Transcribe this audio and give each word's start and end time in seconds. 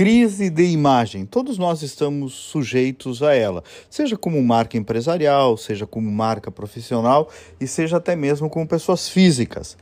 Crise 0.00 0.48
de 0.48 0.64
imagem. 0.64 1.26
Todos 1.26 1.58
nós 1.58 1.82
estamos 1.82 2.32
sujeitos 2.32 3.22
a 3.22 3.34
ela, 3.34 3.62
seja 3.90 4.16
como 4.16 4.42
marca 4.42 4.78
empresarial, 4.78 5.58
seja 5.58 5.86
como 5.86 6.10
marca 6.10 6.50
profissional 6.50 7.28
e 7.60 7.66
seja 7.66 7.98
até 7.98 8.16
mesmo 8.16 8.48
como 8.48 8.66
pessoas 8.66 9.10
físicas. 9.10 9.76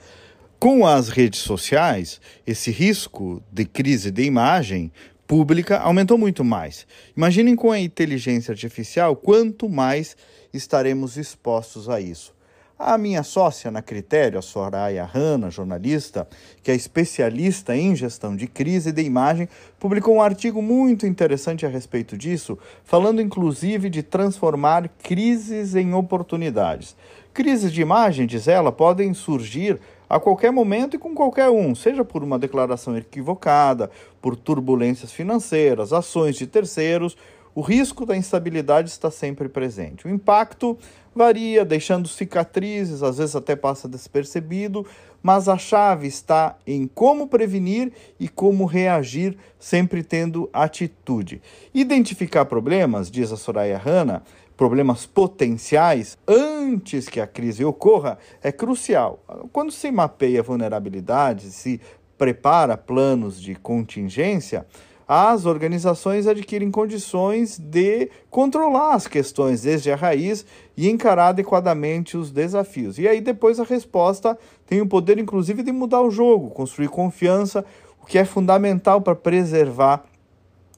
Com 0.59 0.85
as 0.85 1.09
redes 1.09 1.39
sociais, 1.39 2.21
esse 2.45 2.73
risco 2.73 3.41
de 3.53 3.65
crise 3.65 4.11
de 4.11 4.25
imagem 4.25 4.91
pública 5.25 5.79
aumentou 5.79 6.19
muito 6.19 6.45
mais. 6.45 6.85
Imaginem 7.17 7.55
com 7.55 7.71
a 7.71 7.79
inteligência 7.79 8.51
artificial 8.51 9.15
quanto 9.15 9.69
mais 9.69 10.17
estaremos 10.53 11.17
expostos 11.17 11.89
a 11.89 12.01
isso. 12.01 12.35
A 12.79 12.97
minha 12.97 13.25
sócia 13.25 13.73
na 13.73 13.83
Critério, 13.83 14.39
a 14.39 14.43
Soraya 14.43 15.05
Hanna, 15.05 15.51
jornalista, 15.51 16.29
que 16.63 16.71
é 16.71 16.77
especialista 16.77 17.77
em 17.77 17.97
gestão 17.97 18.37
de 18.37 18.47
crise 18.47 18.93
de 18.93 19.03
imagem, 19.03 19.49
publicou 19.81 20.15
um 20.15 20.23
artigo 20.23 20.63
muito 20.63 21.05
interessante 21.05 21.67
a 21.67 21.69
respeito 21.69 22.17
disso, 22.17 22.57
falando 22.85 23.21
inclusive 23.21 23.91
de 23.91 24.05
transformar 24.05 24.89
crises 25.03 25.75
em 25.75 25.93
oportunidades. 25.93 26.95
Crises 27.35 27.73
de 27.73 27.83
imagem, 27.83 28.29
diz 28.29 28.47
ela, 28.47 28.71
podem 28.71 29.13
surgir 29.13 29.81
a 30.09 30.21
qualquer 30.21 30.53
momento 30.53 30.95
e 30.95 31.01
com 31.01 31.17
qualquer 31.17 31.51
um, 31.51 31.75
seja 31.75 32.05
por 32.05 32.23
uma 32.23 32.39
declaração 32.39 32.97
equivocada, 32.97 33.91
por 34.23 34.37
turbulências 34.37 35.11
financeiras, 35.11 35.93
ações 35.93 36.37
de 36.37 36.47
terceiros 36.47 37.17
o 37.59 37.61
risco 37.61 38.07
da 38.07 38.17
instabilidade 38.17 38.89
está 38.89 39.11
sempre 39.11 39.49
presente. 39.49 40.07
O 40.07 40.09
impacto 40.09 40.79
varia, 41.19 41.65
deixando 41.65 42.09
cicatrizes, 42.09 43.03
às 43.03 43.19
vezes 43.19 43.37
até 43.37 43.55
passa 43.55 43.89
despercebido, 43.89 44.87
mas 45.23 45.49
a 45.49 45.59
chave 45.59 46.07
está 46.07 46.57
em 46.67 46.87
como 46.87 47.27
prevenir 47.27 47.93
e 48.19 48.29
como 48.29 48.65
reagir, 48.65 49.37
sempre 49.59 50.03
tendo 50.03 50.49
atitude. 50.53 51.43
Identificar 51.75 52.45
problemas, 52.45 53.11
diz 53.11 53.33
a 53.33 53.37
Soraya 53.37 53.77
Hanna, 53.77 54.23
problemas 54.57 55.05
potenciais 55.07 56.17
antes 56.27 57.09
que 57.09 57.21
a 57.21 57.27
crise 57.27 57.65
ocorra 57.65 58.17
é 58.43 58.51
crucial. 58.51 59.23
Quando 59.53 59.73
se 59.73 59.91
mapeia 59.91 60.43
vulnerabilidades, 60.43 61.53
se 61.55 61.81
prepara 62.17 62.77
planos 62.77 63.41
de 63.41 63.55
contingência, 63.55 64.67
as 65.09 65.47
organizações 65.47 66.27
adquirem 66.27 66.71
condições 66.71 67.59
de 67.59 68.11
controlar 68.29 68.93
as 68.93 69.07
questões 69.07 69.63
desde 69.63 69.91
a 69.91 69.97
raiz 69.97 70.45
e 70.77 70.91
encarar 70.91 71.29
adequadamente 71.29 72.15
os 72.15 72.31
desafios. 72.31 72.99
E 72.99 73.09
aí 73.09 73.23
depois 73.23 73.59
a 73.59 73.65
resposta 73.65 74.39
tem 74.67 74.83
o 74.83 74.87
poder 74.87 75.19
inclusive 75.19 75.63
de 75.63 75.73
mudar 75.73 76.03
o 76.03 76.11
jogo, 76.11 76.51
construir 76.51 76.89
confiança, 76.89 77.65
o 78.03 78.05
que 78.05 78.19
é 78.19 78.25
fundamental 78.27 79.01
para 79.01 79.15
preservar 79.15 80.05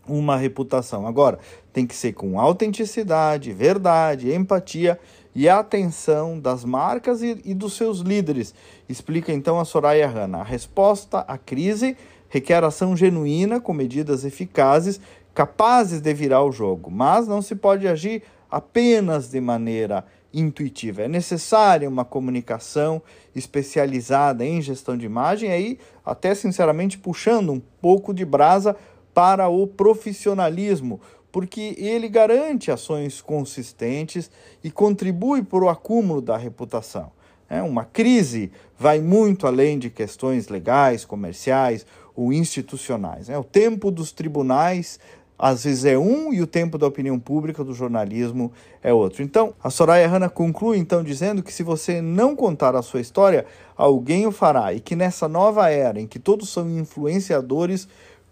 uma 0.06 0.36
reputação. 0.36 1.06
Agora, 1.08 1.38
tem 1.72 1.84
que 1.84 1.94
ser 1.94 2.12
com 2.12 2.38
autenticidade, 2.38 3.52
verdade, 3.52 4.32
empatia 4.32 4.98
e 5.34 5.48
atenção 5.48 6.38
das 6.38 6.64
marcas 6.64 7.22
e, 7.22 7.40
e 7.44 7.54
dos 7.54 7.74
seus 7.74 7.98
líderes. 7.98 8.54
Explica 8.88 9.32
então 9.32 9.58
a 9.58 9.64
Soraya 9.64 10.08
Hanna. 10.08 10.38
A 10.38 10.44
resposta 10.44 11.20
à 11.20 11.36
crise 11.36 11.96
requer 12.30 12.64
ação 12.64 12.96
genuína 12.96 13.60
com 13.60 13.74
medidas 13.74 14.24
eficazes 14.24 14.98
capazes 15.34 16.00
de 16.00 16.14
virar 16.14 16.42
o 16.42 16.52
jogo, 16.52 16.90
mas 16.90 17.28
não 17.28 17.42
se 17.42 17.54
pode 17.54 17.86
agir 17.86 18.22
apenas 18.50 19.30
de 19.30 19.40
maneira 19.40 20.04
intuitiva. 20.32 21.02
É 21.02 21.08
necessária 21.08 21.88
uma 21.88 22.04
comunicação 22.04 23.02
especializada 23.34 24.44
em 24.44 24.62
gestão 24.62 24.96
de 24.96 25.06
imagem, 25.06 25.50
aí 25.50 25.78
até 26.04 26.34
sinceramente 26.34 26.98
puxando 26.98 27.52
um 27.52 27.60
pouco 27.80 28.14
de 28.14 28.24
brasa 28.24 28.76
para 29.12 29.48
o 29.48 29.66
profissionalismo, 29.66 31.00
porque 31.32 31.74
ele 31.78 32.08
garante 32.08 32.70
ações 32.70 33.20
consistentes 33.20 34.30
e 34.62 34.70
contribui 34.70 35.42
para 35.42 35.64
o 35.64 35.68
acúmulo 35.68 36.20
da 36.20 36.36
reputação. 36.36 37.12
É, 37.48 37.60
uma 37.62 37.84
crise 37.84 38.52
vai 38.78 39.00
muito 39.00 39.46
além 39.46 39.78
de 39.78 39.90
questões 39.90 40.48
legais, 40.48 41.04
comerciais 41.04 41.84
ou 42.20 42.32
institucionais. 42.34 43.31
É, 43.31 43.38
o 43.38 43.44
tempo 43.44 43.91
dos 43.91 44.12
tribunais 44.12 44.98
às 45.38 45.64
vezes 45.64 45.86
é 45.86 45.97
um 45.97 46.34
e 46.34 46.42
o 46.42 46.47
tempo 46.47 46.76
da 46.76 46.86
opinião 46.86 47.19
pública 47.19 47.64
do 47.64 47.72
jornalismo 47.72 48.53
é 48.82 48.92
outro. 48.92 49.22
Então, 49.22 49.54
a 49.64 49.70
Soraya 49.70 50.06
Hanna 50.06 50.28
conclui 50.28 50.76
então 50.76 51.03
dizendo 51.03 51.42
que 51.42 51.50
se 51.50 51.62
você 51.62 52.03
não 52.03 52.36
contar 52.36 52.76
a 52.76 52.82
sua 52.82 53.00
história, 53.00 53.47
alguém 53.75 54.26
o 54.26 54.32
fará 54.32 54.75
e 54.75 54.81
que 54.81 54.94
nessa 54.94 55.26
nova 55.26 55.70
era 55.70 55.98
em 55.98 56.06
que 56.06 56.19
todos 56.19 56.50
são 56.50 56.69
influenciadores, 56.69 57.88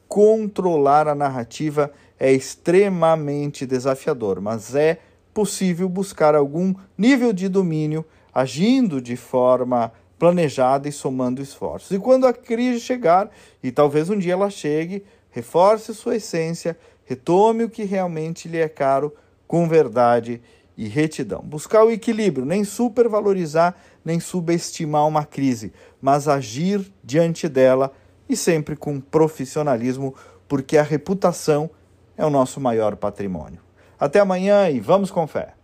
controlar 0.07 1.09
a 1.09 1.15
narrativa 1.15 1.91
é 2.21 2.31
extremamente 2.31 3.65
desafiador, 3.65 4.39
mas 4.39 4.75
é 4.75 4.99
possível 5.33 5.89
buscar 5.89 6.35
algum 6.35 6.75
nível 6.97 7.33
de 7.33 7.49
domínio 7.49 8.05
agindo 8.35 9.01
de 9.01 9.17
forma 9.17 9.91
planejada 10.19 10.89
e 10.89 10.93
somando 10.93 11.41
esforços. 11.41 11.91
E 11.91 11.99
quando 11.99 12.27
a 12.27 12.33
crise 12.33 12.81
chegar, 12.81 13.31
e 13.63 13.71
talvez 13.71 14.11
um 14.11 14.19
dia 14.19 14.33
ela 14.33 14.51
chegue, 14.51 15.05
reforce 15.31 15.95
sua 15.95 16.17
essência, 16.17 16.77
retome 17.05 17.65
o 17.65 17.71
que 17.71 17.85
realmente 17.85 18.49
lhe 18.49 18.59
é 18.59 18.69
caro 18.69 19.15
com 19.47 19.69
verdade 19.69 20.43
e 20.77 20.89
retidão. 20.89 21.41
Buscar 21.43 21.85
o 21.85 21.91
equilíbrio, 21.91 22.45
nem 22.45 22.65
supervalorizar, 22.65 23.77
nem 24.05 24.21
subestimar 24.21 25.07
uma 25.07 25.25
crise, 25.25 25.73
mas 26.01 26.29
agir 26.29 26.91
diante 27.03 27.49
dela 27.49 27.93
e 28.29 28.37
sempre 28.37 28.77
com 28.77 29.01
profissionalismo, 29.01 30.15
porque 30.47 30.77
a 30.77 30.83
reputação 30.83 31.71
é 32.17 32.25
o 32.25 32.31
nosso 32.31 32.61
maior 32.61 32.97
patrimônio. 32.97 33.61
Até 33.99 34.21
amanhã 34.21 34.69
e 34.69 34.79
vamos 34.79 35.11
com 35.11 35.27
fé. 35.27 35.55